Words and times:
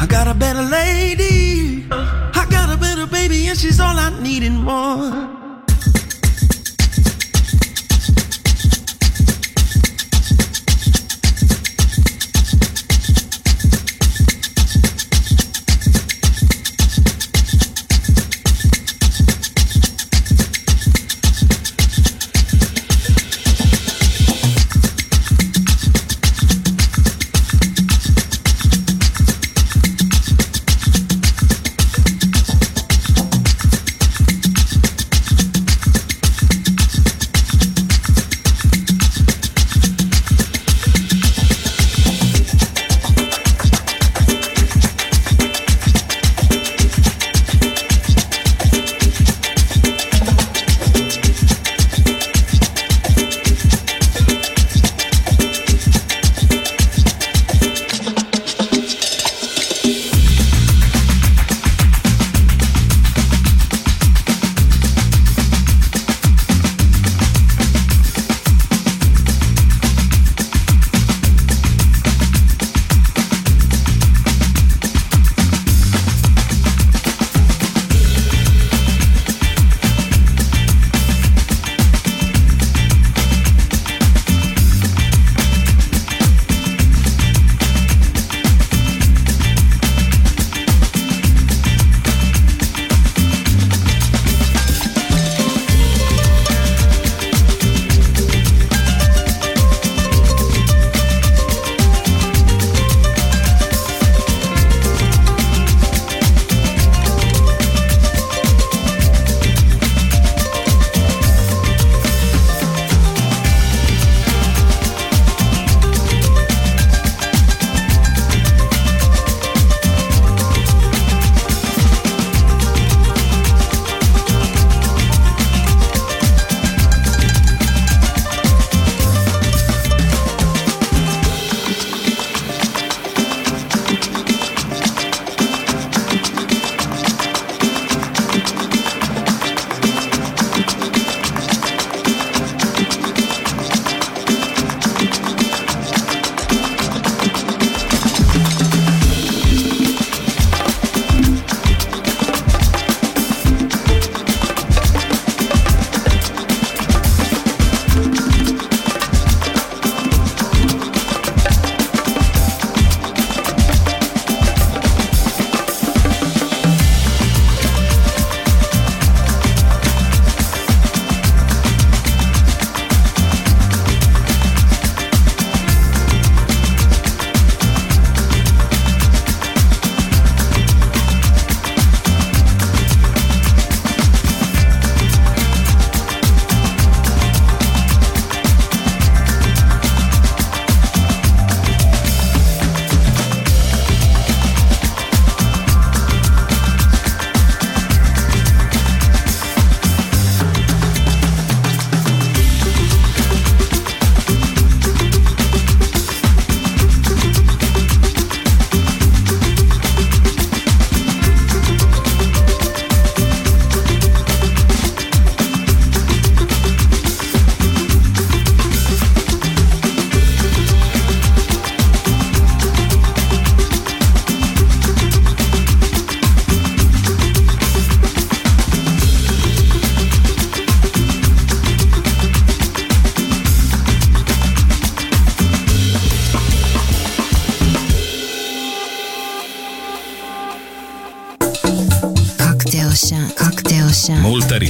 I 0.00 0.06
got 0.06 0.26
a 0.26 0.32
better 0.34 0.62
lady. 0.62 1.84
I 1.90 2.46
got 2.48 2.72
a 2.72 2.78
better 2.78 3.06
baby, 3.06 3.48
and 3.48 3.58
she's 3.58 3.78
all 3.78 3.98
I 3.98 4.08
need 4.22 4.42
and 4.42 4.64
more. 4.64 5.39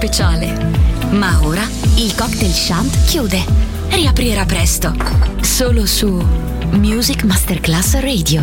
Speciale. 0.00 0.56
Ma 1.10 1.38
ora 1.42 1.62
il 1.96 2.14
cocktail 2.14 2.52
shant 2.52 3.04
chiude. 3.04 3.44
Riaprirà 3.90 4.46
presto. 4.46 4.94
Solo 5.42 5.84
su 5.84 6.26
Music 6.70 7.24
Masterclass 7.24 7.98
Radio. 8.00 8.42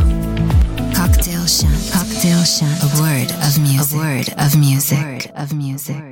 Cocktail 0.93 1.47
Shant. 1.47 1.89
Cocktail 1.89 2.45
Shant. 2.45 2.83
A 2.83 2.99
word 2.99 3.31
of 3.41 3.57
music. 3.57 3.93
A 3.93 3.97
word 3.97 4.33
of 4.37 4.53
music. 4.53 4.97
A 4.97 5.01
word 5.01 5.31
of 5.33 5.51
music. 5.53 6.07